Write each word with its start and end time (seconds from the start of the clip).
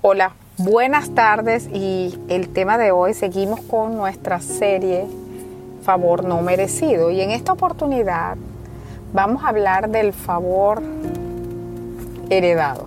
Hola, 0.00 0.30
buenas 0.58 1.12
tardes 1.12 1.68
y 1.74 2.16
el 2.28 2.50
tema 2.50 2.78
de 2.78 2.92
hoy 2.92 3.14
seguimos 3.14 3.60
con 3.62 3.96
nuestra 3.96 4.40
serie 4.40 5.06
Favor 5.82 6.22
no 6.22 6.40
merecido 6.40 7.10
y 7.10 7.20
en 7.20 7.32
esta 7.32 7.52
oportunidad 7.52 8.36
vamos 9.12 9.42
a 9.42 9.48
hablar 9.48 9.88
del 9.90 10.12
favor 10.12 10.84
heredado. 12.30 12.86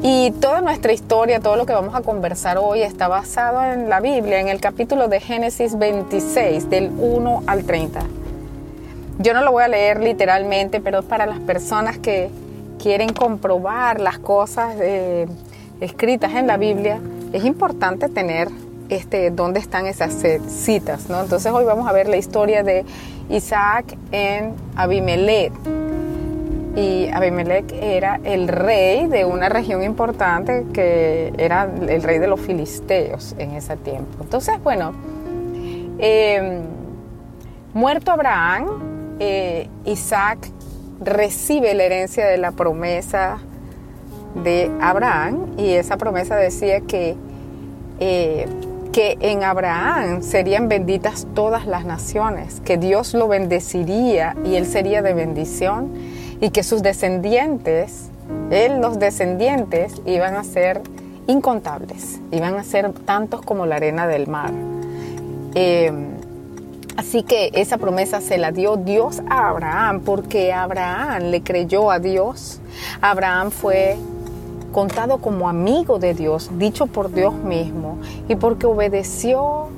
Y 0.00 0.30
toda 0.40 0.62
nuestra 0.62 0.94
historia, 0.94 1.38
todo 1.38 1.56
lo 1.56 1.66
que 1.66 1.74
vamos 1.74 1.94
a 1.94 2.00
conversar 2.00 2.56
hoy 2.56 2.80
está 2.80 3.06
basado 3.06 3.62
en 3.62 3.90
la 3.90 4.00
Biblia, 4.00 4.40
en 4.40 4.48
el 4.48 4.58
capítulo 4.58 5.08
de 5.08 5.20
Génesis 5.20 5.76
26, 5.78 6.70
del 6.70 6.90
1 6.98 7.42
al 7.46 7.64
30. 7.64 8.00
Yo 9.18 9.34
no 9.34 9.42
lo 9.42 9.52
voy 9.52 9.64
a 9.64 9.68
leer 9.68 10.00
literalmente, 10.00 10.80
pero 10.80 11.00
es 11.00 11.04
para 11.04 11.26
las 11.26 11.40
personas 11.40 11.98
que 11.98 12.30
quieren 12.82 13.12
comprobar 13.12 14.00
las 14.00 14.18
cosas 14.18 14.76
eh, 14.80 15.26
escritas 15.80 16.34
en 16.34 16.46
la 16.46 16.56
Biblia, 16.56 17.00
es 17.32 17.44
importante 17.44 18.08
tener 18.08 18.48
este, 18.88 19.30
dónde 19.30 19.60
están 19.60 19.86
esas 19.86 20.14
citas. 20.48 21.08
¿no? 21.08 21.20
Entonces 21.20 21.52
hoy 21.52 21.64
vamos 21.64 21.88
a 21.88 21.92
ver 21.92 22.08
la 22.08 22.16
historia 22.16 22.62
de 22.62 22.84
Isaac 23.28 23.96
en 24.12 24.54
Abimelech. 24.76 25.52
Y 26.76 27.08
Abimelech 27.08 27.72
era 27.72 28.20
el 28.22 28.48
rey 28.48 29.06
de 29.06 29.24
una 29.24 29.48
región 29.48 29.82
importante 29.82 30.66
que 30.74 31.32
era 31.38 31.64
el 31.64 32.02
rey 32.02 32.18
de 32.18 32.28
los 32.28 32.38
filisteos 32.40 33.34
en 33.38 33.52
ese 33.52 33.76
tiempo. 33.76 34.22
Entonces, 34.22 34.62
bueno, 34.62 34.92
em, 35.98 36.60
muerto 37.72 38.10
Abraham, 38.10 39.16
eh, 39.18 39.68
Isaac 39.86 40.50
recibe 41.00 41.74
la 41.74 41.84
herencia 41.84 42.26
de 42.26 42.38
la 42.38 42.52
promesa 42.52 43.38
de 44.42 44.70
Abraham 44.80 45.54
y 45.56 45.70
esa 45.72 45.96
promesa 45.96 46.36
decía 46.36 46.80
que, 46.80 47.16
eh, 48.00 48.46
que 48.92 49.16
en 49.20 49.42
Abraham 49.42 50.22
serían 50.22 50.68
benditas 50.68 51.26
todas 51.34 51.66
las 51.66 51.84
naciones, 51.84 52.60
que 52.64 52.76
Dios 52.76 53.14
lo 53.14 53.28
bendeciría 53.28 54.36
y 54.44 54.56
él 54.56 54.66
sería 54.66 55.02
de 55.02 55.14
bendición 55.14 55.92
y 56.40 56.50
que 56.50 56.62
sus 56.62 56.82
descendientes, 56.82 58.10
él 58.50 58.80
los 58.80 58.98
descendientes 58.98 59.94
iban 60.04 60.34
a 60.34 60.44
ser 60.44 60.82
incontables, 61.26 62.20
iban 62.30 62.54
a 62.56 62.64
ser 62.64 62.92
tantos 62.92 63.42
como 63.42 63.66
la 63.66 63.76
arena 63.76 64.06
del 64.06 64.26
mar. 64.26 64.52
Eh, 65.54 66.15
Así 66.96 67.22
que 67.22 67.50
esa 67.52 67.76
promesa 67.76 68.20
se 68.20 68.38
la 68.38 68.52
dio 68.52 68.76
Dios 68.76 69.20
a 69.28 69.48
Abraham 69.50 70.00
porque 70.00 70.52
Abraham 70.52 71.24
le 71.30 71.42
creyó 71.42 71.90
a 71.90 71.98
Dios. 71.98 72.60
Abraham 73.00 73.50
fue 73.50 73.96
contado 74.72 75.18
como 75.18 75.48
amigo 75.48 75.98
de 75.98 76.14
Dios, 76.14 76.50
dicho 76.58 76.86
por 76.86 77.12
Dios 77.12 77.34
mismo, 77.34 77.98
y 78.28 78.36
porque 78.36 78.66
obedeció 78.66 79.68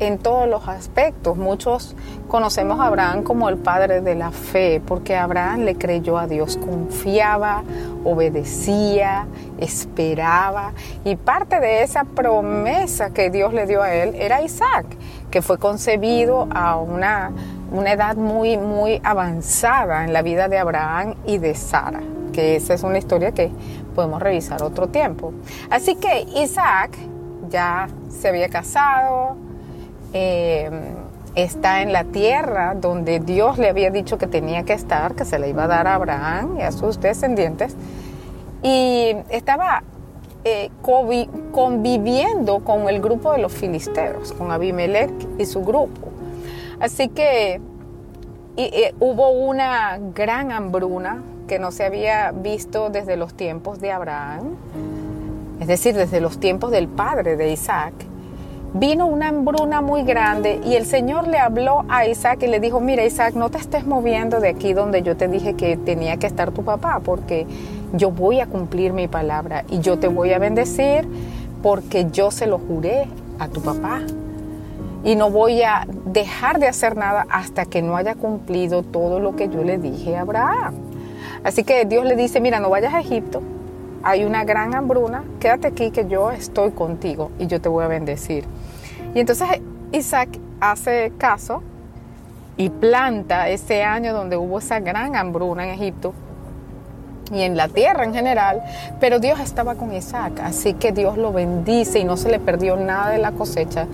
en 0.00 0.18
todos 0.18 0.48
los 0.48 0.66
aspectos. 0.68 1.36
Muchos 1.36 1.94
conocemos 2.28 2.80
a 2.80 2.86
Abraham 2.86 3.22
como 3.22 3.48
el 3.48 3.56
padre 3.56 4.00
de 4.00 4.14
la 4.14 4.32
fe, 4.32 4.82
porque 4.84 5.16
Abraham 5.16 5.60
le 5.60 5.76
creyó 5.76 6.18
a 6.18 6.26
Dios, 6.26 6.56
confiaba, 6.56 7.62
obedecía, 8.04 9.26
esperaba, 9.58 10.72
y 11.04 11.16
parte 11.16 11.60
de 11.60 11.82
esa 11.82 12.04
promesa 12.04 13.10
que 13.10 13.30
Dios 13.30 13.52
le 13.52 13.66
dio 13.66 13.82
a 13.82 13.94
él 13.94 14.14
era 14.14 14.42
Isaac 14.42 14.86
que 15.30 15.42
fue 15.42 15.58
concebido 15.58 16.48
a 16.50 16.76
una, 16.76 17.30
una 17.70 17.92
edad 17.92 18.16
muy, 18.16 18.58
muy 18.58 19.00
avanzada 19.04 20.04
en 20.04 20.12
la 20.12 20.22
vida 20.22 20.48
de 20.48 20.58
Abraham 20.58 21.14
y 21.24 21.38
de 21.38 21.54
Sara, 21.54 22.00
que 22.32 22.56
esa 22.56 22.74
es 22.74 22.82
una 22.82 22.98
historia 22.98 23.32
que 23.32 23.50
podemos 23.94 24.20
revisar 24.20 24.62
otro 24.62 24.88
tiempo. 24.88 25.32
Así 25.70 25.96
que 25.96 26.26
Isaac 26.36 26.96
ya 27.48 27.88
se 28.08 28.28
había 28.28 28.48
casado, 28.48 29.36
eh, 30.12 30.70
está 31.34 31.82
en 31.82 31.92
la 31.92 32.04
tierra 32.04 32.74
donde 32.74 33.20
Dios 33.20 33.58
le 33.58 33.68
había 33.68 33.90
dicho 33.90 34.18
que 34.18 34.26
tenía 34.26 34.64
que 34.64 34.72
estar, 34.72 35.14
que 35.14 35.24
se 35.24 35.38
le 35.38 35.48
iba 35.48 35.64
a 35.64 35.68
dar 35.68 35.86
a 35.86 35.94
Abraham 35.94 36.58
y 36.58 36.62
a 36.62 36.72
sus 36.72 37.00
descendientes, 37.00 37.76
y 38.62 39.16
estaba 39.28 39.82
eh, 40.44 40.70
conviviendo 41.52 42.60
con 42.60 42.88
el 42.88 43.00
grupo 43.00 43.32
de 43.32 43.38
los 43.38 43.52
filisteos, 43.52 44.32
con 44.32 44.50
Abimelech 44.50 45.12
y 45.38 45.46
su 45.46 45.62
grupo. 45.62 46.08
Así 46.80 47.08
que 47.08 47.60
hubo 48.98 49.30
una 49.30 49.98
gran 50.14 50.52
hambruna 50.52 51.22
que 51.46 51.58
no 51.58 51.72
se 51.72 51.84
había 51.84 52.30
visto 52.30 52.90
desde 52.90 53.16
los 53.16 53.34
tiempos 53.34 53.80
de 53.80 53.90
Abraham, 53.90 54.56
es 55.60 55.66
decir, 55.66 55.94
desde 55.96 56.20
los 56.20 56.38
tiempos 56.38 56.70
del 56.70 56.86
padre 56.86 57.36
de 57.36 57.50
Isaac. 57.50 57.92
Vino 58.72 59.06
una 59.06 59.28
hambruna 59.28 59.80
muy 59.80 60.04
grande 60.04 60.60
y 60.64 60.76
el 60.76 60.86
Señor 60.86 61.26
le 61.26 61.38
habló 61.38 61.84
a 61.88 62.06
Isaac 62.06 62.44
y 62.44 62.46
le 62.46 62.60
dijo, 62.60 62.78
mira 62.78 63.04
Isaac, 63.04 63.34
no 63.34 63.50
te 63.50 63.58
estés 63.58 63.84
moviendo 63.84 64.38
de 64.38 64.48
aquí 64.48 64.74
donde 64.74 65.02
yo 65.02 65.16
te 65.16 65.26
dije 65.26 65.54
que 65.54 65.76
tenía 65.76 66.18
que 66.18 66.28
estar 66.28 66.52
tu 66.52 66.62
papá, 66.62 67.00
porque 67.04 67.48
yo 67.92 68.12
voy 68.12 68.38
a 68.38 68.46
cumplir 68.46 68.92
mi 68.92 69.08
palabra 69.08 69.64
y 69.68 69.80
yo 69.80 69.98
te 69.98 70.06
voy 70.06 70.32
a 70.32 70.38
bendecir 70.38 71.08
porque 71.64 72.06
yo 72.12 72.30
se 72.30 72.46
lo 72.46 72.58
juré 72.58 73.08
a 73.40 73.48
tu 73.48 73.60
papá. 73.60 74.02
Y 75.02 75.16
no 75.16 75.30
voy 75.30 75.62
a 75.62 75.86
dejar 76.04 76.60
de 76.60 76.68
hacer 76.68 76.96
nada 76.96 77.26
hasta 77.28 77.64
que 77.64 77.82
no 77.82 77.96
haya 77.96 78.14
cumplido 78.14 78.84
todo 78.84 79.18
lo 79.18 79.34
que 79.34 79.48
yo 79.48 79.64
le 79.64 79.78
dije 79.78 80.16
a 80.16 80.20
Abraham. 80.20 80.74
Así 81.42 81.64
que 81.64 81.86
Dios 81.86 82.04
le 82.04 82.14
dice, 82.14 82.40
mira, 82.40 82.60
no 82.60 82.70
vayas 82.70 82.94
a 82.94 83.00
Egipto, 83.00 83.42
hay 84.02 84.24
una 84.24 84.44
gran 84.44 84.74
hambruna, 84.74 85.24
quédate 85.38 85.68
aquí 85.68 85.90
que 85.90 86.06
yo 86.06 86.30
estoy 86.30 86.70
contigo 86.70 87.30
y 87.38 87.46
yo 87.46 87.60
te 87.60 87.68
voy 87.68 87.84
a 87.84 87.88
bendecir. 87.88 88.44
Y 89.14 89.20
entonces 89.20 89.48
Isaac 89.92 90.28
hace 90.60 91.12
caso 91.18 91.62
y 92.56 92.68
planta 92.70 93.48
ese 93.48 93.82
año 93.82 94.12
donde 94.12 94.36
hubo 94.36 94.58
esa 94.58 94.80
gran 94.80 95.16
hambruna 95.16 95.64
en 95.64 95.70
Egipto 95.70 96.14
y 97.32 97.42
en 97.42 97.56
la 97.56 97.68
tierra 97.68 98.04
en 98.04 98.12
general, 98.12 98.62
pero 98.98 99.18
Dios 99.18 99.38
estaba 99.40 99.76
con 99.76 99.94
Isaac, 99.94 100.40
así 100.42 100.74
que 100.74 100.92
Dios 100.92 101.16
lo 101.16 101.32
bendice 101.32 102.00
y 102.00 102.04
no 102.04 102.16
se 102.16 102.28
le 102.28 102.40
perdió 102.40 102.76
nada 102.76 103.10
de 103.10 103.18
la 103.18 103.32
cosecha, 103.32 103.86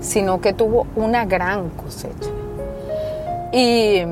sino 0.00 0.40
que 0.40 0.52
tuvo 0.52 0.86
una 0.94 1.24
gran 1.24 1.70
cosecha. 1.70 2.30
Y, 3.52 4.02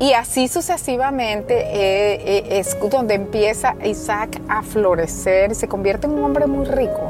y 0.00 0.12
así 0.12 0.48
sucesivamente 0.48 1.54
eh, 1.54 2.14
eh, 2.26 2.58
es 2.58 2.76
donde 2.90 3.14
empieza 3.14 3.76
Isaac 3.84 4.40
a 4.48 4.62
florecer 4.62 5.54
se 5.54 5.68
convierte 5.68 6.06
en 6.06 6.14
un 6.14 6.24
hombre 6.24 6.46
muy 6.46 6.64
rico, 6.64 7.00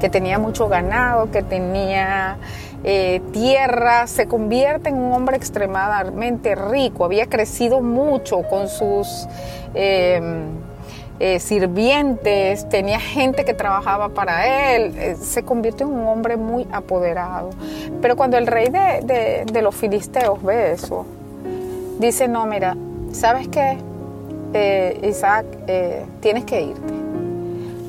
que 0.00 0.08
tenía 0.08 0.38
mucho 0.38 0.68
ganado, 0.68 1.30
que 1.32 1.42
tenía 1.42 2.38
eh, 2.84 3.20
tierra, 3.32 4.06
se 4.06 4.26
convierte 4.26 4.90
en 4.90 4.98
un 4.98 5.12
hombre 5.12 5.36
extremadamente 5.36 6.54
rico, 6.54 7.04
había 7.04 7.26
crecido 7.26 7.80
mucho 7.80 8.42
con 8.42 8.68
sus 8.68 9.26
em, 9.74 10.46
sirvientes, 11.38 12.68
tenía 12.68 12.98
gente 12.98 13.44
que 13.44 13.54
trabajaba 13.54 14.08
para 14.08 14.74
él, 14.74 15.16
se 15.20 15.44
convierte 15.44 15.84
en 15.84 15.90
un 15.90 16.06
hombre 16.06 16.36
muy 16.36 16.66
apoderado. 16.72 17.50
Pero 18.00 18.16
cuando 18.16 18.38
el 18.38 18.46
rey 18.48 18.70
de 18.70 19.62
los 19.62 19.74
filisteos 19.74 20.42
ve 20.42 20.72
eso, 20.72 21.06
dice, 22.06 22.28
no, 22.28 22.46
mira, 22.46 22.76
¿sabes 23.12 23.48
qué? 23.48 23.78
Isaac, 25.02 25.46
tienes 26.20 26.44
que 26.44 26.62
irte 26.62 27.02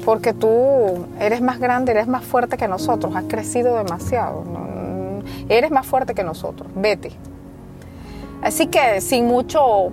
porque 0.04 0.34
tú 0.34 1.06
eres 1.20 1.42
más 1.42 1.60
grande, 1.60 1.92
eres 1.92 2.08
más 2.08 2.24
fuerte 2.24 2.58
que 2.58 2.68
nosotros, 2.68 3.16
has 3.16 3.26
crecido 3.26 3.78
demasiado. 3.78 4.44
eres 5.50 5.72
más 5.72 5.86
fuerte 5.86 6.14
que 6.14 6.24
nosotros, 6.24 6.70
vete. 6.76 7.12
Así 8.42 8.68
que 8.68 9.00
sin 9.02 9.26
mucho 9.26 9.92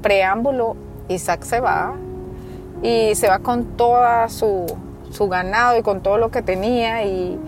preámbulo, 0.00 0.76
Isaac 1.08 1.42
se 1.42 1.60
va 1.60 1.94
y 2.82 3.14
se 3.14 3.28
va 3.28 3.40
con 3.40 3.76
toda 3.76 4.28
su, 4.28 4.66
su 5.10 5.28
ganado 5.28 5.78
y 5.78 5.82
con 5.82 6.00
todo 6.00 6.16
lo 6.16 6.30
que 6.30 6.42
tenía 6.42 7.04
y 7.04 7.38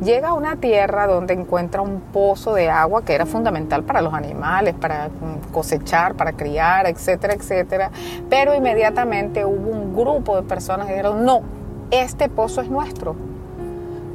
llega 0.00 0.28
a 0.28 0.32
una 0.32 0.56
tierra 0.56 1.06
donde 1.06 1.34
encuentra 1.34 1.82
un 1.82 2.00
pozo 2.00 2.54
de 2.54 2.70
agua 2.70 3.04
que 3.04 3.14
era 3.14 3.26
fundamental 3.26 3.82
para 3.84 4.00
los 4.00 4.14
animales, 4.14 4.74
para 4.74 5.10
cosechar, 5.52 6.14
para 6.14 6.32
criar, 6.32 6.86
etcétera, 6.86 7.34
etcétera. 7.34 7.90
Pero 8.28 8.54
inmediatamente 8.54 9.44
hubo 9.44 9.70
un 9.70 9.94
grupo 9.94 10.36
de 10.36 10.42
personas 10.42 10.86
que 10.86 10.92
dijeron, 10.92 11.24
no, 11.24 11.42
este 11.90 12.28
pozo 12.28 12.60
es 12.60 12.70
nuestro. 12.70 13.16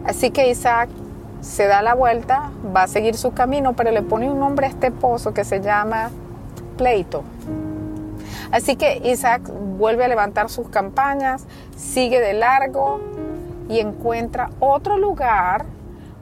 Así 0.05 0.31
que 0.31 0.49
Isaac 0.49 0.89
se 1.41 1.67
da 1.67 1.81
la 1.81 1.93
vuelta, 1.93 2.51
va 2.75 2.83
a 2.83 2.87
seguir 2.87 3.15
su 3.15 3.33
camino, 3.33 3.73
pero 3.73 3.91
le 3.91 4.01
pone 4.01 4.29
un 4.29 4.39
nombre 4.39 4.67
a 4.67 4.69
este 4.69 4.91
pozo 4.91 5.33
que 5.33 5.43
se 5.43 5.61
llama 5.61 6.09
Pleito. 6.77 7.23
Así 8.51 8.75
que 8.75 9.01
Isaac 9.03 9.41
vuelve 9.77 10.05
a 10.05 10.07
levantar 10.07 10.49
sus 10.49 10.69
campañas, 10.69 11.45
sigue 11.75 12.19
de 12.21 12.33
largo 12.33 13.01
y 13.69 13.79
encuentra 13.79 14.49
otro 14.59 14.97
lugar, 14.97 15.65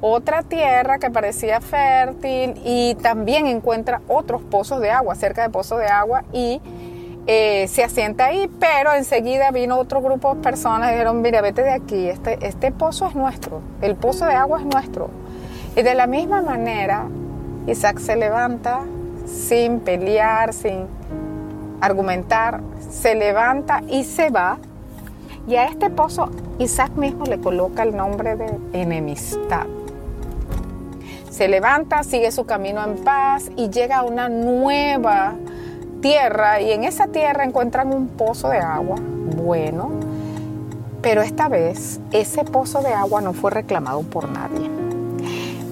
otra 0.01 0.43
tierra 0.43 0.97
que 0.97 1.09
parecía 1.11 1.61
fértil 1.61 2.59
y 2.63 2.95
también 2.95 3.47
encuentra 3.47 4.01
otros 4.07 4.41
pozos 4.41 4.79
de 4.81 4.91
agua, 4.91 5.15
cerca 5.15 5.43
de 5.43 5.49
pozos 5.49 5.79
de 5.79 5.88
agua 5.88 6.23
y 6.33 6.61
eh, 7.27 7.67
se 7.67 7.83
asienta 7.83 8.25
ahí, 8.25 8.49
pero 8.59 8.93
enseguida 8.93 9.51
vino 9.51 9.77
otro 9.77 10.01
grupo 10.01 10.33
de 10.35 10.41
personas 10.41 10.89
y 10.89 10.93
dijeron, 10.93 11.21
mira, 11.21 11.41
vete 11.41 11.61
de 11.61 11.71
aquí, 11.71 12.07
este, 12.07 12.39
este 12.45 12.71
pozo 12.71 13.07
es 13.07 13.15
nuestro, 13.15 13.61
el 13.81 13.95
pozo 13.95 14.25
de 14.25 14.33
agua 14.33 14.59
es 14.59 14.65
nuestro. 14.65 15.09
Y 15.75 15.83
de 15.83 15.93
la 15.93 16.07
misma 16.07 16.41
manera, 16.41 17.05
Isaac 17.67 17.99
se 17.99 18.15
levanta 18.15 18.81
sin 19.25 19.79
pelear, 19.81 20.51
sin 20.51 20.88
argumentar, 21.79 22.61
se 22.89 23.15
levanta 23.15 23.81
y 23.88 24.03
se 24.03 24.29
va. 24.29 24.57
Y 25.47 25.55
a 25.55 25.65
este 25.65 25.89
pozo 25.89 26.29
Isaac 26.59 26.91
mismo 26.95 27.25
le 27.25 27.39
coloca 27.39 27.83
el 27.83 27.95
nombre 27.95 28.35
de 28.35 28.57
enemistad. 28.73 29.65
Se 31.29 31.47
levanta, 31.47 32.03
sigue 32.03 32.31
su 32.31 32.45
camino 32.45 32.83
en 32.83 32.97
paz 33.03 33.49
y 33.55 33.69
llega 33.69 33.99
a 33.99 34.03
una 34.03 34.29
nueva 34.29 35.35
tierra 36.01 36.61
y 36.61 36.71
en 36.71 36.83
esa 36.83 37.07
tierra 37.07 37.43
encuentran 37.43 37.93
un 37.93 38.09
pozo 38.09 38.49
de 38.49 38.59
agua 38.59 38.97
bueno, 39.38 39.91
pero 41.01 41.21
esta 41.21 41.47
vez 41.47 41.99
ese 42.11 42.43
pozo 42.43 42.81
de 42.81 42.93
agua 42.93 43.21
no 43.21 43.33
fue 43.33 43.51
reclamado 43.51 44.01
por 44.01 44.29
nadie. 44.29 44.69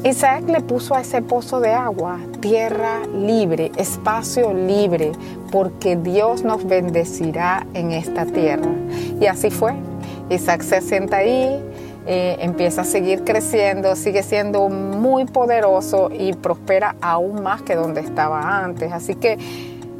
Isaac 0.05 0.47
le 0.47 0.61
puso 0.61 0.95
a 0.95 1.01
ese 1.01 1.21
pozo 1.21 1.59
de 1.59 1.73
agua 1.73 2.19
tierra 2.39 3.01
libre, 3.07 3.69
espacio 3.75 4.53
libre, 4.53 5.11
porque 5.51 5.97
Dios 5.97 6.43
nos 6.43 6.65
bendecirá 6.65 7.67
en 7.73 7.91
esta 7.91 8.25
tierra. 8.25 8.71
Y 9.19 9.25
así 9.25 9.51
fue. 9.51 9.73
Isaac 10.29 10.61
se 10.61 10.79
sienta 10.79 11.17
ahí, 11.17 11.61
eh, 12.07 12.37
empieza 12.39 12.81
a 12.81 12.85
seguir 12.85 13.25
creciendo, 13.25 13.93
sigue 13.97 14.23
siendo 14.23 14.69
muy 14.69 15.25
poderoso 15.25 16.09
y 16.17 16.31
prospera 16.31 16.95
aún 17.01 17.43
más 17.43 17.61
que 17.61 17.75
donde 17.75 17.99
estaba 17.99 18.63
antes. 18.63 18.93
Así 18.93 19.15
que 19.15 19.37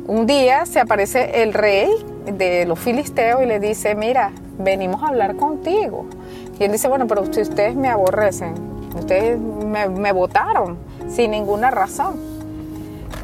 un 0.07 0.25
día 0.25 0.65
se 0.65 0.79
aparece 0.79 1.43
el 1.43 1.53
rey 1.53 1.89
de 2.25 2.65
los 2.65 2.79
filisteos 2.79 3.43
y 3.43 3.47
le 3.47 3.59
dice, 3.59 3.95
mira, 3.95 4.31
venimos 4.57 5.03
a 5.03 5.09
hablar 5.09 5.35
contigo. 5.35 6.05
Y 6.57 6.63
él 6.63 6.71
dice, 6.71 6.87
bueno, 6.87 7.05
pero 7.05 7.25
si 7.33 7.41
ustedes 7.41 7.75
me 7.75 7.89
aborrecen, 7.89 8.78
ustedes 8.99 9.39
me, 9.39 10.11
votaron 10.11 10.77
sin 11.07 11.31
ninguna 11.31 11.71
razón. 11.71 12.15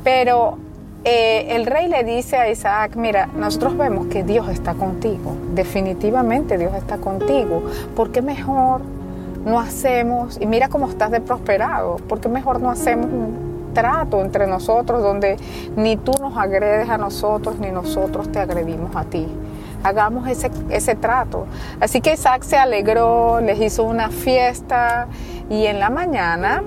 Pero 0.04 0.58
eh, 1.04 1.48
el 1.56 1.66
rey 1.66 1.88
le 1.88 2.04
dice 2.04 2.38
a 2.38 2.50
Isaac, 2.50 2.96
mira, 2.96 3.28
nosotros 3.28 3.78
vemos 3.78 4.08
que 4.08 4.24
Dios 4.24 4.50
está 4.50 4.74
contigo, 4.74 5.36
definitivamente 5.54 6.58
Dios 6.58 6.74
está 6.76 6.98
contigo, 6.98 7.64
¿por 7.96 8.12
qué 8.12 8.22
mejor 8.22 8.82
no 9.46 9.60
hacemos, 9.60 10.40
y 10.42 10.48
mira 10.48 10.70
cómo 10.70 10.90
estás 10.90 11.12
de 11.12 11.22
prosperado, 11.22 11.98
¿por 12.08 12.20
qué 12.20 12.30
mejor 12.30 12.60
no 12.60 12.72
hacemos 12.72 13.06
un 13.06 13.56
trato 13.76 14.22
entre 14.22 14.48
nosotros 14.48 15.04
donde 15.04 15.38
ni 15.76 15.98
tú 15.98 16.14
nos 16.20 16.36
agredes 16.36 16.90
a 16.90 16.98
nosotros 16.98 17.60
ni 17.60 17.70
nosotros 17.70 18.32
te 18.32 18.40
agredimos 18.40 18.96
a 18.96 19.04
ti. 19.04 19.28
Hagamos 19.84 20.28
ese, 20.28 20.50
ese 20.70 20.96
trato. 20.96 21.46
Así 21.80 22.02
que 22.02 22.14
Isaac 22.14 22.42
se 22.42 22.58
alegró, 22.58 23.40
les 23.40 23.62
hizo 23.62 23.84
una 23.84 24.10
fiesta 24.10 25.08
y 25.50 25.66
en 25.66 25.80
la 25.80 25.90
mañana 25.90 26.64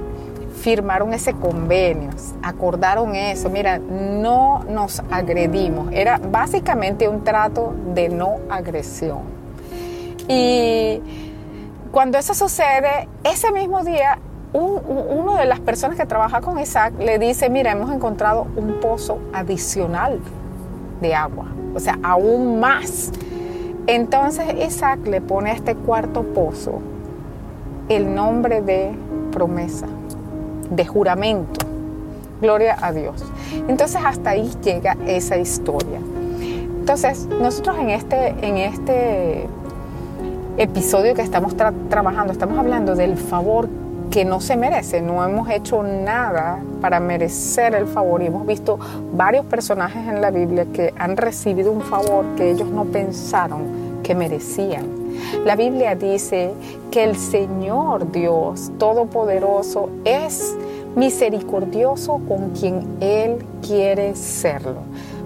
firmaron 0.60 1.14
ese 1.14 1.34
convenio, 1.34 2.10
acordaron 2.42 3.14
eso, 3.14 3.48
mira, 3.48 3.78
no 3.78 4.64
nos 4.68 5.02
agredimos, 5.10 5.92
era 5.92 6.18
básicamente 6.18 7.08
un 7.08 7.22
trato 7.22 7.74
de 7.94 8.08
no 8.08 8.38
agresión. 8.50 9.20
Y 10.26 11.00
cuando 11.92 12.18
eso 12.18 12.34
sucede, 12.34 13.08
ese 13.24 13.50
mismo 13.52 13.82
día 13.84 14.18
uno 14.52 15.36
de 15.36 15.44
las 15.44 15.60
personas 15.60 15.96
que 15.96 16.06
trabaja 16.06 16.40
con 16.40 16.58
Isaac 16.58 16.94
le 16.98 17.18
dice, 17.18 17.50
mira, 17.50 17.72
hemos 17.72 17.92
encontrado 17.92 18.46
un 18.56 18.80
pozo 18.80 19.18
adicional 19.32 20.20
de 21.00 21.14
agua, 21.14 21.46
o 21.74 21.80
sea, 21.80 21.98
aún 22.02 22.58
más. 22.58 23.12
Entonces 23.86 24.46
Isaac 24.66 25.00
le 25.06 25.20
pone 25.20 25.52
este 25.52 25.74
cuarto 25.74 26.22
pozo 26.22 26.80
el 27.88 28.14
nombre 28.14 28.62
de 28.62 28.92
promesa, 29.32 29.86
de 30.70 30.86
juramento. 30.86 31.66
Gloria 32.40 32.76
a 32.80 32.92
Dios. 32.92 33.24
Entonces 33.68 34.00
hasta 34.04 34.30
ahí 34.30 34.50
llega 34.62 34.96
esa 35.06 35.36
historia. 35.36 35.98
Entonces 36.40 37.26
nosotros 37.40 37.76
en 37.78 37.90
este, 37.90 38.28
en 38.42 38.56
este 38.58 39.46
episodio 40.56 41.14
que 41.14 41.22
estamos 41.22 41.54
trabajando, 41.56 42.32
estamos 42.32 42.58
hablando 42.58 42.94
del 42.94 43.16
favor 43.16 43.68
que 44.10 44.24
no 44.24 44.40
se 44.40 44.56
merece. 44.56 45.00
No 45.00 45.24
hemos 45.24 45.48
hecho 45.50 45.82
nada 45.82 46.60
para 46.80 47.00
merecer 47.00 47.74
el 47.74 47.86
favor 47.86 48.22
y 48.22 48.26
hemos 48.26 48.46
visto 48.46 48.78
varios 49.12 49.44
personajes 49.46 50.06
en 50.08 50.20
la 50.20 50.30
Biblia 50.30 50.66
que 50.72 50.94
han 50.98 51.16
recibido 51.16 51.72
un 51.72 51.82
favor 51.82 52.24
que 52.36 52.50
ellos 52.50 52.68
no 52.68 52.84
pensaron 52.84 54.00
que 54.02 54.14
merecían. 54.14 54.97
La 55.44 55.56
Biblia 55.56 55.94
dice 55.94 56.52
que 56.90 57.04
el 57.04 57.16
Señor 57.16 58.10
Dios 58.12 58.70
Todopoderoso 58.78 59.90
es 60.04 60.56
misericordioso 60.96 62.20
con 62.26 62.50
quien 62.50 62.96
Él 63.00 63.44
quiere 63.66 64.14
serlo, 64.14 64.80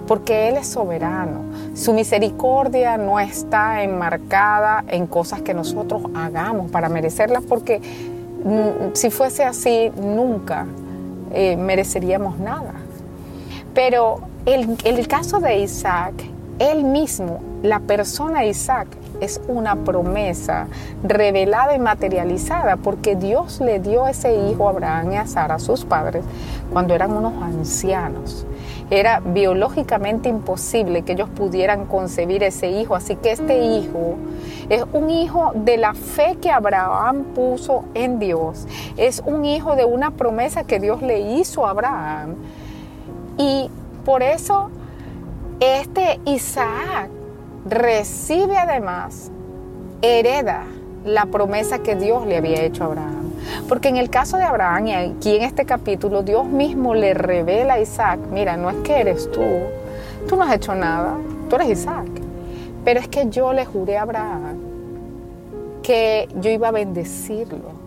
porque 0.07 0.49
Él 0.49 0.57
es 0.57 0.67
soberano. 0.67 1.41
Su 1.73 1.93
misericordia 1.93 2.97
no 2.97 3.19
está 3.19 3.83
enmarcada 3.83 4.83
en 4.87 5.07
cosas 5.07 5.41
que 5.41 5.53
nosotros 5.53 6.03
hagamos 6.13 6.69
para 6.69 6.89
merecerlas, 6.89 7.43
porque 7.43 7.81
Mm, 8.43 8.93
si 8.93 9.09
fuese 9.09 9.43
así, 9.45 9.91
nunca 9.95 10.65
eh, 11.31 11.55
mereceríamos 11.55 12.39
nada. 12.39 12.73
Pero 13.73 14.19
el, 14.45 14.77
el 14.83 15.07
caso 15.07 15.39
de 15.39 15.59
Isaac, 15.59 16.13
él 16.59 16.83
mismo, 16.83 17.39
la 17.63 17.79
persona 17.79 18.45
Isaac, 18.45 18.87
es 19.23 19.41
una 19.47 19.75
promesa 19.75 20.67
revelada 21.03 21.75
y 21.75 21.79
materializada 21.79 22.77
porque 22.77 23.15
Dios 23.15 23.61
le 23.61 23.79
dio 23.79 24.07
ese 24.07 24.35
hijo 24.35 24.67
a 24.67 24.71
Abraham 24.71 25.13
y 25.13 25.17
a 25.17 25.27
Sara, 25.27 25.59
sus 25.59 25.85
padres, 25.85 26.23
cuando 26.71 26.93
eran 26.93 27.13
unos 27.13 27.41
ancianos. 27.41 28.45
Era 28.89 29.21
biológicamente 29.21 30.29
imposible 30.29 31.03
que 31.03 31.13
ellos 31.13 31.29
pudieran 31.29 31.85
concebir 31.85 32.43
ese 32.43 32.69
hijo, 32.69 32.95
así 32.95 33.15
que 33.15 33.31
este 33.31 33.65
hijo 33.65 34.15
es 34.69 34.83
un 34.93 35.09
hijo 35.09 35.51
de 35.55 35.77
la 35.77 35.93
fe 35.93 36.37
que 36.41 36.51
Abraham 36.51 37.23
puso 37.33 37.85
en 37.93 38.19
Dios, 38.19 38.67
es 38.97 39.23
un 39.25 39.45
hijo 39.45 39.75
de 39.75 39.85
una 39.85 40.11
promesa 40.11 40.63
que 40.63 40.79
Dios 40.79 41.01
le 41.01 41.19
hizo 41.21 41.65
a 41.65 41.71
Abraham. 41.71 42.35
Y 43.37 43.69
por 44.05 44.21
eso 44.21 44.69
este 45.59 46.19
Isaac 46.25 47.09
recibe 47.65 48.57
además, 48.57 49.31
hereda 50.01 50.65
la 51.05 51.25
promesa 51.25 51.79
que 51.79 51.95
Dios 51.95 52.25
le 52.25 52.37
había 52.37 52.61
hecho 52.63 52.83
a 52.83 52.87
Abraham. 52.87 53.31
Porque 53.67 53.89
en 53.89 53.97
el 53.97 54.09
caso 54.09 54.37
de 54.37 54.43
Abraham, 54.43 54.87
y 54.87 54.93
aquí 54.93 55.35
en 55.35 55.43
este 55.43 55.65
capítulo, 55.65 56.23
Dios 56.23 56.45
mismo 56.45 56.95
le 56.95 57.13
revela 57.13 57.75
a 57.75 57.79
Isaac, 57.79 58.19
mira, 58.31 58.57
no 58.57 58.69
es 58.69 58.77
que 58.77 58.99
eres 58.99 59.29
tú, 59.31 59.43
tú 60.27 60.35
no 60.35 60.43
has 60.43 60.55
hecho 60.55 60.75
nada, 60.75 61.17
tú 61.49 61.55
eres 61.55 61.69
Isaac. 61.69 62.07
Pero 62.85 62.99
es 62.99 63.07
que 63.07 63.29
yo 63.29 63.53
le 63.53 63.65
juré 63.65 63.97
a 63.97 64.03
Abraham 64.03 64.57
que 65.81 66.29
yo 66.39 66.49
iba 66.49 66.69
a 66.69 66.71
bendecirlo, 66.71 67.82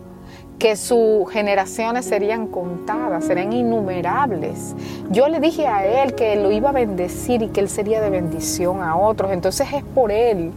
que 0.59 0.77
sus 0.77 1.31
generaciones 1.31 2.07
serían 2.07 2.47
contadas, 2.47 3.25
serían 3.25 3.53
innumerables. 3.53 4.75
Yo 5.11 5.29
le 5.29 5.41
dije 5.41 5.67
a 5.67 6.03
él 6.03 6.15
que 6.15 6.37
lo 6.37 6.51
iba 6.51 6.71
a 6.71 6.73
bendecir 6.73 7.43
y 7.43 7.49
que 7.49 7.61
él 7.61 7.69
sería 7.69 8.01
de 8.01 8.11
bendición 8.11 8.83
a 8.83 8.97
otros. 8.97 9.33
Entonces 9.33 9.69
es 9.73 9.85
por 9.85 10.11
él 10.11 10.53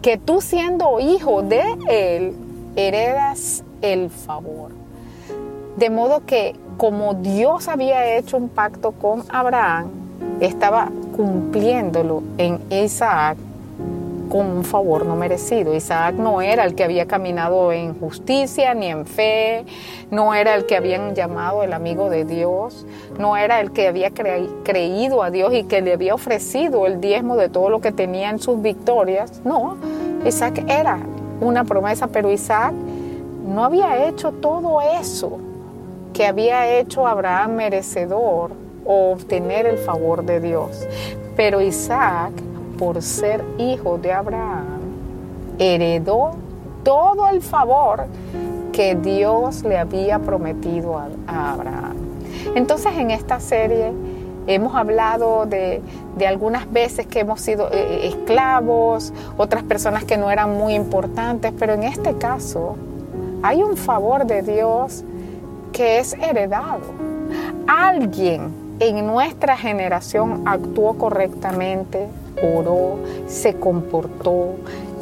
que 0.00 0.18
tú 0.18 0.40
siendo 0.40 0.98
hijo 0.98 1.42
de 1.42 1.62
él, 1.88 2.34
heredas 2.74 3.62
el 3.80 4.10
favor. 4.10 4.70
De 5.76 5.90
modo 5.90 6.22
que 6.26 6.56
como 6.76 7.14
Dios 7.14 7.68
había 7.68 8.16
hecho 8.16 8.36
un 8.36 8.48
pacto 8.48 8.92
con 8.92 9.24
Abraham, 9.28 9.90
estaba 10.40 10.90
cumpliéndolo 11.16 12.22
en 12.38 12.60
Isaac 12.70 13.36
con 14.32 14.46
un 14.46 14.64
favor 14.64 15.04
no 15.04 15.14
merecido. 15.14 15.74
Isaac 15.74 16.14
no 16.14 16.40
era 16.40 16.64
el 16.64 16.74
que 16.74 16.84
había 16.84 17.06
caminado 17.06 17.70
en 17.70 18.00
justicia 18.00 18.72
ni 18.72 18.86
en 18.86 19.04
fe, 19.04 19.66
no 20.10 20.32
era 20.32 20.54
el 20.54 20.64
que 20.64 20.74
habían 20.74 21.14
llamado 21.14 21.62
el 21.62 21.74
amigo 21.74 22.08
de 22.08 22.24
Dios, 22.24 22.86
no 23.18 23.36
era 23.36 23.60
el 23.60 23.72
que 23.72 23.88
había 23.88 24.10
creído 24.10 25.22
a 25.22 25.30
Dios 25.30 25.52
y 25.52 25.64
que 25.64 25.82
le 25.82 25.92
había 25.92 26.14
ofrecido 26.14 26.86
el 26.86 26.98
diezmo 26.98 27.36
de 27.36 27.50
todo 27.50 27.68
lo 27.68 27.82
que 27.82 27.92
tenía 27.92 28.30
en 28.30 28.38
sus 28.38 28.62
victorias. 28.62 29.42
No, 29.44 29.76
Isaac 30.24 30.64
era 30.66 30.98
una 31.42 31.64
promesa, 31.64 32.06
pero 32.06 32.30
Isaac 32.30 32.72
no 33.46 33.64
había 33.64 34.08
hecho 34.08 34.32
todo 34.32 34.80
eso 34.80 35.40
que 36.14 36.26
había 36.26 36.78
hecho 36.78 37.06
Abraham 37.06 37.56
merecedor 37.56 38.52
o 38.86 39.12
obtener 39.12 39.66
el 39.66 39.76
favor 39.76 40.24
de 40.24 40.40
Dios. 40.40 40.88
Pero 41.36 41.60
Isaac 41.60 42.32
por 42.82 43.00
ser 43.00 43.44
hijo 43.58 43.96
de 43.96 44.12
Abraham, 44.12 44.80
heredó 45.56 46.32
todo 46.82 47.28
el 47.28 47.40
favor 47.40 48.06
que 48.72 48.96
Dios 48.96 49.62
le 49.62 49.78
había 49.78 50.18
prometido 50.18 50.98
a, 50.98 51.52
Abraham. 51.52 51.94
Entonces 52.56 52.92
en 52.96 53.12
esta 53.12 53.38
serie 53.38 53.92
hemos 54.48 54.74
hablado 54.74 55.46
de, 55.46 55.80
de 56.18 56.26
algunas 56.26 56.72
veces 56.72 57.06
que 57.06 57.20
hemos 57.20 57.40
sido 57.40 57.68
eh, 57.68 57.74
eh, 57.74 58.08
esclavos, 58.08 59.12
otras 59.36 59.62
personas 59.62 60.02
que 60.02 60.16
no 60.16 60.28
eran 60.32 60.58
muy 60.58 60.74
importantes, 60.74 61.52
pero 61.56 61.74
en 61.74 61.84
este 61.84 62.14
caso 62.14 62.74
hay 63.44 63.62
un 63.62 63.76
favor 63.76 64.26
de 64.26 64.42
Dios 64.42 65.04
que 65.72 66.00
es 66.00 66.14
heredado. 66.14 66.80
Alguien 67.68 68.61
en 68.88 69.06
nuestra 69.06 69.56
generación 69.56 70.42
actuó 70.44 70.98
correctamente, 70.98 72.08
oró, 72.42 72.98
se 73.26 73.54
comportó, 73.54 74.56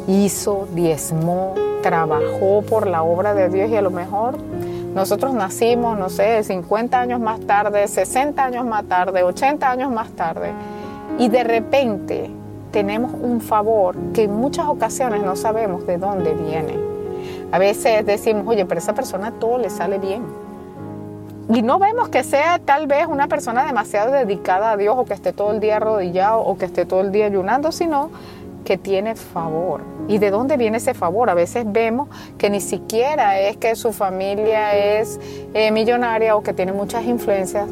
hizo, 0.07 0.67
diezmó, 0.73 1.55
trabajó 1.81 2.61
por 2.61 2.85
la 2.85 3.01
obra 3.01 3.33
de 3.33 3.49
Dios 3.49 3.71
y 3.71 3.75
a 3.75 3.81
lo 3.81 3.89
mejor 3.89 4.37
nosotros 4.93 5.33
nacimos, 5.33 5.97
no 5.97 6.09
sé, 6.09 6.43
50 6.43 6.99
años 6.99 7.19
más 7.19 7.39
tarde, 7.39 7.87
60 7.87 8.43
años 8.43 8.65
más 8.65 8.83
tarde, 8.85 9.23
80 9.23 9.71
años 9.71 9.91
más 9.91 10.11
tarde 10.11 10.51
y 11.17 11.29
de 11.29 11.43
repente 11.43 12.29
tenemos 12.71 13.13
un 13.19 13.41
favor 13.41 13.95
que 14.13 14.23
en 14.23 14.33
muchas 14.35 14.67
ocasiones 14.67 15.23
no 15.23 15.35
sabemos 15.35 15.87
de 15.87 15.97
dónde 15.97 16.33
viene. 16.35 16.77
A 17.51 17.57
veces 17.57 18.05
decimos, 18.05 18.43
oye, 18.47 18.65
pero 18.65 18.79
esa 18.79 18.93
persona 18.93 19.31
todo 19.31 19.57
le 19.57 19.69
sale 19.69 19.97
bien. 19.97 20.23
Y 21.53 21.61
no 21.63 21.79
vemos 21.79 22.07
que 22.07 22.23
sea 22.23 22.59
tal 22.59 22.87
vez 22.87 23.07
una 23.07 23.27
persona 23.27 23.65
demasiado 23.65 24.13
dedicada 24.13 24.71
a 24.71 24.77
Dios 24.77 24.95
o 24.97 25.03
que 25.03 25.13
esté 25.13 25.33
todo 25.33 25.51
el 25.51 25.59
día 25.59 25.77
arrodillado 25.77 26.39
o 26.39 26.57
que 26.57 26.63
esté 26.63 26.85
todo 26.85 27.01
el 27.01 27.11
día 27.11 27.25
ayunando, 27.25 27.73
sino 27.73 28.09
que 28.63 28.77
tiene 28.77 29.15
favor. 29.15 29.81
¿Y 30.07 30.17
de 30.17 30.31
dónde 30.31 30.55
viene 30.55 30.77
ese 30.77 30.93
favor? 30.93 31.29
A 31.29 31.33
veces 31.33 31.65
vemos 31.67 32.07
que 32.37 32.49
ni 32.49 32.61
siquiera 32.61 33.37
es 33.37 33.57
que 33.57 33.75
su 33.75 33.91
familia 33.91 34.77
es 34.77 35.19
eh, 35.53 35.71
millonaria 35.71 36.37
o 36.37 36.41
que 36.41 36.53
tiene 36.53 36.71
muchas 36.71 37.03
influencias, 37.03 37.67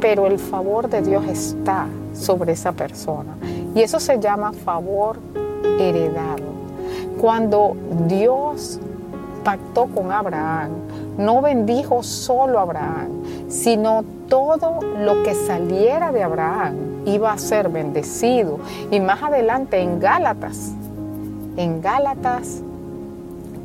pero 0.00 0.28
el 0.28 0.38
favor 0.38 0.88
de 0.88 1.02
Dios 1.02 1.24
está 1.26 1.88
sobre 2.14 2.52
esa 2.52 2.70
persona. 2.70 3.36
Y 3.74 3.82
eso 3.82 3.98
se 3.98 4.20
llama 4.20 4.52
favor 4.52 5.18
heredado. 5.80 6.44
Cuando 7.20 7.76
Dios 8.06 8.78
pactó 9.42 9.86
con 9.86 10.12
Abraham, 10.12 10.70
no 11.18 11.42
bendijo 11.42 12.02
solo 12.02 12.58
a 12.58 12.62
Abraham, 12.62 13.22
sino 13.48 14.04
todo 14.28 14.80
lo 15.00 15.22
que 15.24 15.34
saliera 15.34 16.12
de 16.12 16.22
Abraham 16.22 17.02
iba 17.06 17.32
a 17.32 17.38
ser 17.38 17.68
bendecido. 17.68 18.58
Y 18.90 19.00
más 19.00 19.22
adelante 19.22 19.80
en 19.80 19.98
Gálatas, 19.98 20.72
en 21.56 21.82
Gálatas 21.82 22.62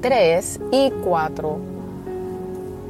3 0.01 0.59
y 0.71 0.91
4, 1.05 1.57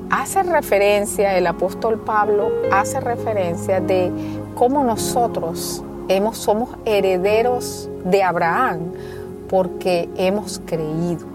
hace 0.10 0.43
referencia, 0.43 1.38
el 1.38 1.46
apóstol 1.46 2.00
Pablo 2.00 2.50
hace 2.72 3.00
referencia 3.01 3.82
de 3.82 4.12
cómo 4.55 4.84
nosotros 4.84 5.84
hemos, 6.08 6.38
somos 6.38 6.70
herederos 6.86 7.89
de 8.05 8.24
Abraham 8.24 8.93
porque 9.50 10.10
hemos 10.15 10.62
creído. 10.65 11.32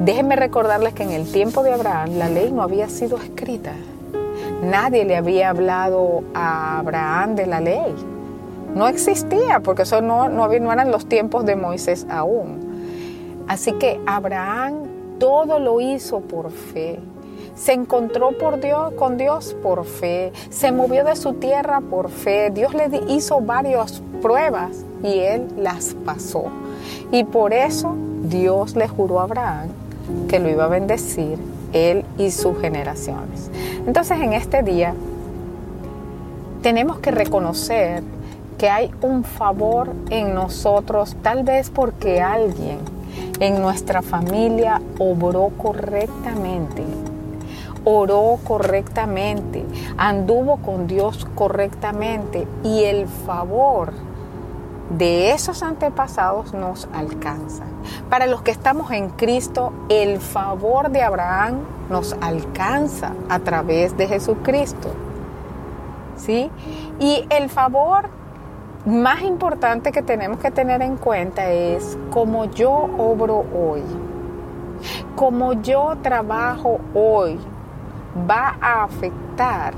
Déjenme 0.00 0.36
recordarles 0.36 0.94
que 0.94 1.02
en 1.02 1.10
el 1.10 1.30
tiempo 1.30 1.62
de 1.62 1.72
Abraham 1.72 2.18
la 2.18 2.28
ley 2.28 2.50
no 2.52 2.62
había 2.62 2.88
sido 2.88 3.18
escrita. 3.18 3.72
Nadie 4.62 5.04
le 5.04 5.16
había 5.16 5.50
hablado 5.50 6.22
a 6.34 6.78
Abraham 6.78 7.34
de 7.34 7.46
la 7.46 7.60
ley. 7.60 7.94
No 8.74 8.88
existía 8.88 9.60
porque 9.60 9.82
eso 9.82 10.00
no, 10.00 10.28
no, 10.28 10.48
no 10.48 10.72
eran 10.72 10.90
los 10.90 11.06
tiempos 11.06 11.44
de 11.44 11.56
Moisés 11.56 12.06
aún. 12.10 13.44
Así 13.48 13.72
que 13.72 14.00
Abraham 14.06 15.18
todo 15.18 15.58
lo 15.58 15.80
hizo 15.80 16.20
por 16.20 16.50
fe 16.50 17.00
se 17.60 17.72
encontró 17.74 18.32
por 18.38 18.58
Dios, 18.60 18.94
con 18.94 19.18
Dios 19.18 19.54
por 19.62 19.84
fe, 19.84 20.32
se 20.48 20.72
movió 20.72 21.04
de 21.04 21.14
su 21.14 21.34
tierra 21.34 21.82
por 21.82 22.08
fe. 22.10 22.50
Dios 22.50 22.72
le 22.74 22.88
hizo 23.08 23.40
varias 23.40 24.02
pruebas 24.22 24.84
y 25.02 25.18
él 25.18 25.46
las 25.58 25.94
pasó. 26.06 26.44
Y 27.12 27.24
por 27.24 27.52
eso 27.52 27.96
Dios 28.22 28.76
le 28.76 28.88
juró 28.88 29.20
a 29.20 29.24
Abraham 29.24 29.68
que 30.28 30.38
lo 30.38 30.48
iba 30.48 30.64
a 30.64 30.68
bendecir 30.68 31.38
él 31.72 32.04
y 32.18 32.30
sus 32.30 32.58
generaciones. 32.60 33.50
Entonces 33.86 34.18
en 34.20 34.32
este 34.32 34.62
día 34.62 34.94
tenemos 36.62 36.98
que 36.98 37.10
reconocer 37.10 38.02
que 38.58 38.68
hay 38.68 38.90
un 39.00 39.24
favor 39.24 39.90
en 40.10 40.34
nosotros, 40.34 41.16
tal 41.22 41.44
vez 41.44 41.70
porque 41.70 42.20
alguien 42.20 42.78
en 43.40 43.60
nuestra 43.60 44.02
familia 44.02 44.82
obró 44.98 45.50
correctamente 45.56 46.82
oró 47.84 48.38
correctamente, 48.44 49.64
anduvo 49.96 50.58
con 50.58 50.86
Dios 50.86 51.26
correctamente 51.34 52.46
y 52.62 52.84
el 52.84 53.06
favor 53.06 53.92
de 54.90 55.32
esos 55.32 55.62
antepasados 55.62 56.52
nos 56.52 56.88
alcanza. 56.92 57.64
Para 58.08 58.26
los 58.26 58.42
que 58.42 58.50
estamos 58.50 58.90
en 58.90 59.10
Cristo, 59.10 59.72
el 59.88 60.20
favor 60.20 60.90
de 60.90 61.02
Abraham 61.02 61.60
nos 61.88 62.16
alcanza 62.20 63.12
a 63.28 63.38
través 63.38 63.96
de 63.96 64.08
Jesucristo. 64.08 64.90
¿Sí? 66.16 66.50
Y 66.98 67.24
el 67.30 67.48
favor 67.48 68.10
más 68.84 69.22
importante 69.22 69.92
que 69.92 70.02
tenemos 70.02 70.38
que 70.38 70.50
tener 70.50 70.82
en 70.82 70.96
cuenta 70.96 71.50
es 71.50 71.96
como 72.10 72.46
yo 72.46 72.70
obro 72.70 73.44
hoy, 73.54 73.82
como 75.14 75.52
yo 75.54 75.96
trabajo 76.02 76.80
hoy, 76.94 77.38
va 78.28 78.56
a 78.60 78.84
afectar 78.84 79.74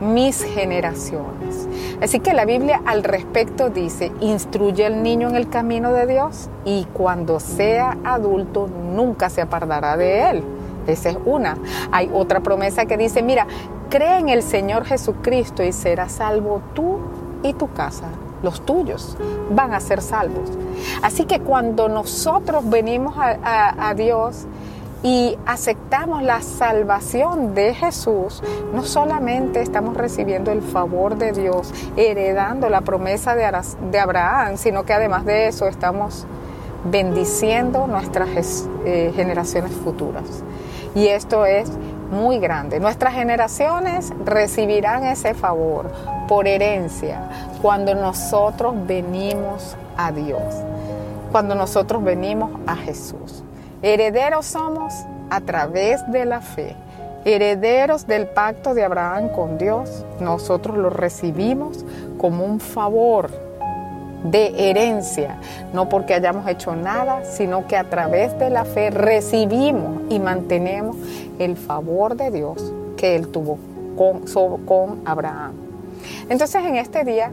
mis 0.00 0.42
generaciones. 0.42 1.68
Así 2.00 2.20
que 2.20 2.32
la 2.32 2.44
Biblia 2.44 2.80
al 2.86 3.04
respecto 3.04 3.70
dice, 3.70 4.12
instruye 4.20 4.86
al 4.86 5.02
niño 5.02 5.28
en 5.28 5.36
el 5.36 5.48
camino 5.48 5.92
de 5.92 6.06
Dios 6.06 6.48
y 6.64 6.86
cuando 6.92 7.40
sea 7.40 7.98
adulto 8.04 8.68
nunca 8.68 9.30
se 9.30 9.40
apartará 9.42 9.96
de 9.96 10.30
él. 10.30 10.44
Esa 10.86 11.10
es 11.10 11.18
una. 11.24 11.58
Hay 11.92 12.10
otra 12.12 12.40
promesa 12.40 12.86
que 12.86 12.96
dice, 12.96 13.22
mira, 13.22 13.46
cree 13.90 14.18
en 14.18 14.28
el 14.28 14.42
Señor 14.42 14.84
Jesucristo 14.84 15.62
y 15.62 15.72
serás 15.72 16.12
salvo 16.12 16.62
tú 16.74 16.98
y 17.42 17.52
tu 17.52 17.70
casa. 17.72 18.06
Los 18.42 18.64
tuyos 18.64 19.16
van 19.50 19.74
a 19.74 19.80
ser 19.80 20.00
salvos. 20.00 20.50
Así 21.02 21.24
que 21.24 21.40
cuando 21.40 21.88
nosotros 21.88 22.68
venimos 22.70 23.16
a, 23.18 23.88
a 23.88 23.94
Dios, 23.94 24.46
y 25.02 25.38
aceptamos 25.46 26.22
la 26.22 26.42
salvación 26.42 27.54
de 27.54 27.74
Jesús, 27.74 28.42
no 28.72 28.82
solamente 28.82 29.62
estamos 29.62 29.96
recibiendo 29.96 30.50
el 30.50 30.62
favor 30.62 31.16
de 31.16 31.32
Dios, 31.32 31.72
heredando 31.96 32.68
la 32.68 32.80
promesa 32.80 33.34
de 33.34 33.98
Abraham, 33.98 34.56
sino 34.56 34.84
que 34.84 34.92
además 34.92 35.24
de 35.24 35.46
eso 35.46 35.66
estamos 35.66 36.26
bendiciendo 36.84 37.86
nuestras 37.86 38.68
eh, 38.84 39.12
generaciones 39.14 39.72
futuras. 39.72 40.24
Y 40.94 41.08
esto 41.08 41.46
es 41.46 41.70
muy 42.10 42.38
grande. 42.38 42.80
Nuestras 42.80 43.14
generaciones 43.14 44.12
recibirán 44.24 45.04
ese 45.04 45.34
favor 45.34 45.90
por 46.26 46.48
herencia 46.48 47.28
cuando 47.60 47.94
nosotros 47.94 48.74
venimos 48.86 49.76
a 49.96 50.12
Dios, 50.12 50.42
cuando 51.30 51.54
nosotros 51.54 52.02
venimos 52.02 52.50
a 52.66 52.76
Jesús. 52.76 53.44
Herederos 53.82 54.46
somos 54.46 54.92
a 55.30 55.40
través 55.40 56.00
de 56.10 56.24
la 56.24 56.40
fe. 56.40 56.74
Herederos 57.24 58.06
del 58.06 58.26
pacto 58.26 58.74
de 58.74 58.84
Abraham 58.84 59.28
con 59.28 59.58
Dios, 59.58 60.04
nosotros 60.20 60.76
lo 60.76 60.90
recibimos 60.90 61.84
como 62.16 62.44
un 62.44 62.58
favor 62.58 63.30
de 64.24 64.70
herencia, 64.70 65.38
no 65.72 65.88
porque 65.88 66.14
hayamos 66.14 66.48
hecho 66.48 66.74
nada, 66.74 67.24
sino 67.24 67.66
que 67.66 67.76
a 67.76 67.84
través 67.84 68.36
de 68.38 68.50
la 68.50 68.64
fe 68.64 68.90
recibimos 68.90 70.02
y 70.08 70.18
mantenemos 70.18 70.96
el 71.38 71.56
favor 71.56 72.16
de 72.16 72.30
Dios 72.30 72.72
que 72.96 73.14
Él 73.14 73.28
tuvo 73.28 73.58
con, 73.96 75.02
Abraham. 75.04 75.52
Entonces 76.28 76.64
en 76.64 76.76
este 76.76 77.04
día, 77.04 77.30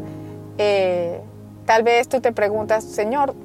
eh, 0.57 1.21
tal 1.65 1.83
vez 1.83 2.07
tú 2.07 2.21
te 2.21 2.31
preguntas, 2.31 2.83
Señor, 2.83 3.35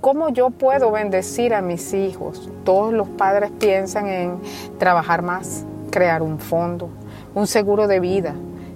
¿Cómo 0.00 0.28
yo 0.28 0.50
puedo 0.50 0.92
bendecir 0.92 1.52
a 1.52 1.60
mis 1.60 1.94
hijos? 1.94 2.48
Todos 2.62 2.92
los 2.92 3.08
padres 3.08 3.50
piensan 3.58 4.06
en 4.06 4.38
trabajar 4.78 5.22
más, 5.22 5.64
crear 5.90 6.22
un 6.22 6.38
fondo, 6.38 6.90
un 7.34 7.48
seguro 7.48 7.88
de 7.88 7.98
vida. 7.98 8.34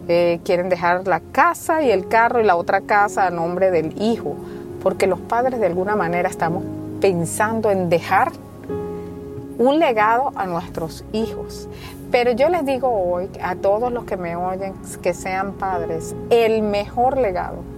Eh, 0.08 0.40
quieren 0.42 0.68
dejar 0.68 1.06
la 1.06 1.20
casa 1.20 1.82
y 1.82 1.92
el 1.92 2.08
carro 2.08 2.40
y 2.40 2.44
la 2.44 2.56
otra 2.56 2.80
casa 2.80 3.28
a 3.28 3.30
nombre 3.30 3.70
del 3.70 4.02
hijo, 4.02 4.34
porque 4.82 5.06
los 5.06 5.20
padres 5.20 5.60
de 5.60 5.66
alguna 5.66 5.94
manera 5.94 6.28
estamos 6.28 6.64
pensando 7.00 7.70
en 7.70 7.88
dejar 7.88 8.32
un 9.56 9.78
legado 9.78 10.32
a 10.34 10.46
nuestros 10.46 11.04
hijos. 11.12 11.68
Pero 12.10 12.32
yo 12.32 12.48
les 12.48 12.66
digo 12.66 12.88
hoy 12.88 13.30
a 13.40 13.54
todos 13.54 13.92
los 13.92 14.02
que 14.02 14.16
me 14.16 14.34
oyen 14.34 14.74
que 15.00 15.14
sean 15.14 15.52
padres, 15.52 16.16
el 16.28 16.62
mejor 16.62 17.18
legado 17.18 17.77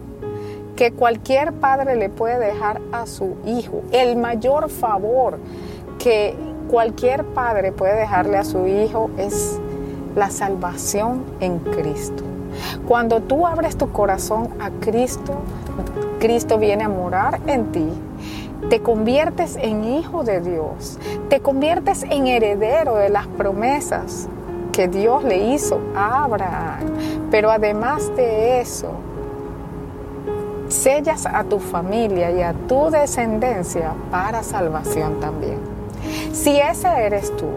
que 0.80 0.92
cualquier 0.92 1.52
padre 1.52 1.94
le 1.94 2.08
puede 2.08 2.38
dejar 2.38 2.80
a 2.90 3.04
su 3.04 3.36
hijo. 3.44 3.82
El 3.92 4.16
mayor 4.16 4.70
favor 4.70 5.38
que 5.98 6.34
cualquier 6.70 7.22
padre 7.22 7.70
puede 7.70 7.96
dejarle 7.96 8.38
a 8.38 8.44
su 8.44 8.66
hijo 8.66 9.10
es 9.18 9.58
la 10.16 10.30
salvación 10.30 11.22
en 11.40 11.58
Cristo. 11.58 12.24
Cuando 12.88 13.20
tú 13.20 13.46
abres 13.46 13.76
tu 13.76 13.92
corazón 13.92 14.48
a 14.58 14.70
Cristo, 14.70 15.34
Cristo 16.18 16.56
viene 16.56 16.84
a 16.84 16.88
morar 16.88 17.40
en 17.46 17.72
ti. 17.72 17.90
Te 18.70 18.80
conviertes 18.80 19.56
en 19.56 19.84
hijo 19.84 20.24
de 20.24 20.40
Dios. 20.40 20.98
Te 21.28 21.40
conviertes 21.40 22.04
en 22.04 22.26
heredero 22.26 22.94
de 22.94 23.10
las 23.10 23.26
promesas 23.26 24.30
que 24.72 24.88
Dios 24.88 25.24
le 25.24 25.52
hizo 25.52 25.78
a 25.94 26.24
Abraham. 26.24 26.86
Pero 27.30 27.50
además 27.50 28.10
de 28.16 28.62
eso, 28.62 28.94
sellas 30.70 31.26
a 31.26 31.44
tu 31.44 31.58
familia 31.58 32.30
y 32.30 32.42
a 32.42 32.52
tu 32.52 32.90
descendencia 32.90 33.92
para 34.10 34.42
salvación 34.42 35.20
también. 35.20 35.58
Si 36.32 36.58
ese 36.58 36.88
eres 36.88 37.36
tú 37.36 37.48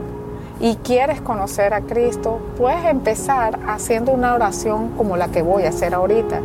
y 0.59 0.75
quieres 0.77 1.21
conocer 1.21 1.73
a 1.73 1.81
Cristo, 1.81 2.39
puedes 2.57 2.85
empezar 2.85 3.59
haciendo 3.67 4.11
una 4.11 4.33
oración 4.33 4.89
como 4.97 5.17
la 5.17 5.29
que 5.29 5.41
voy 5.41 5.63
a 5.63 5.69
hacer 5.69 5.93
ahorita. 5.93 6.41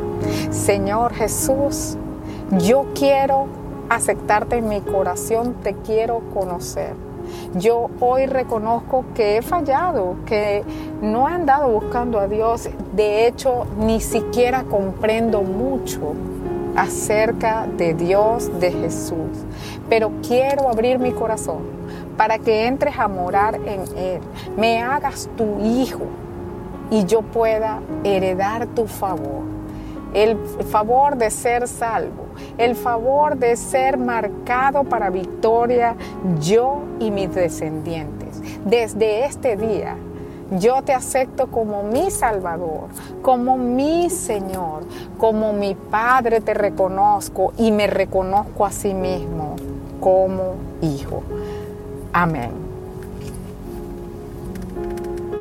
Señor 0.50 1.14
Jesús, 1.14 1.96
yo 2.58 2.86
quiero 2.94 3.46
aceptarte 3.88 4.56
en 4.56 4.68
mi 4.68 4.80
corazón, 4.80 5.54
te 5.62 5.74
quiero 5.74 6.20
conocer. 6.34 6.94
Yo 7.54 7.90
hoy 8.00 8.26
reconozco 8.26 9.04
que 9.14 9.36
he 9.36 9.42
fallado, 9.42 10.16
que 10.24 10.64
no 11.02 11.28
he 11.28 11.32
andado 11.32 11.68
buscando 11.68 12.18
a 12.18 12.26
Dios. 12.26 12.68
De 12.94 13.26
hecho, 13.26 13.66
ni 13.78 14.00
siquiera 14.00 14.64
comprendo 14.64 15.42
mucho 15.42 16.14
acerca 16.78 17.66
de 17.66 17.94
Dios, 17.94 18.50
de 18.60 18.72
Jesús. 18.72 19.44
Pero 19.88 20.12
quiero 20.26 20.68
abrir 20.68 20.98
mi 20.98 21.12
corazón 21.12 21.62
para 22.16 22.38
que 22.38 22.66
entres 22.66 22.98
a 22.98 23.08
morar 23.08 23.54
en 23.54 23.82
Él. 23.96 24.20
Me 24.56 24.82
hagas 24.82 25.28
tu 25.36 25.60
hijo 25.64 26.06
y 26.90 27.04
yo 27.04 27.22
pueda 27.22 27.80
heredar 28.04 28.66
tu 28.68 28.86
favor 28.86 29.58
el 30.14 30.38
favor 30.70 31.16
de 31.16 31.30
ser 31.30 31.68
salvo, 31.68 32.26
el 32.56 32.74
favor 32.74 33.36
de 33.36 33.56
ser 33.56 33.98
marcado 33.98 34.84
para 34.84 35.10
victoria 35.10 35.96
yo 36.40 36.82
y 36.98 37.10
mis 37.10 37.34
descendientes. 37.34 38.40
Desde 38.64 39.24
este 39.24 39.56
día 39.56 39.96
yo 40.52 40.82
te 40.82 40.94
acepto 40.94 41.48
como 41.48 41.82
mi 41.82 42.10
Salvador, 42.10 42.88
como 43.22 43.56
mi 43.56 44.10
Señor, 44.10 44.84
como 45.18 45.52
mi 45.52 45.74
Padre 45.74 46.40
te 46.40 46.54
reconozco 46.54 47.52
y 47.58 47.70
me 47.70 47.86
reconozco 47.86 48.64
a 48.64 48.72
sí 48.72 48.94
mismo 48.94 49.56
como 50.00 50.54
hijo. 50.80 51.22
Amén. 52.12 52.67